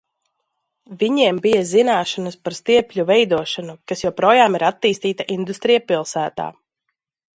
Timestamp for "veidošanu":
3.11-3.77